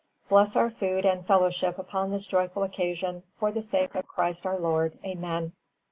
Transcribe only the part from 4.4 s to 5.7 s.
our Lord, Amen."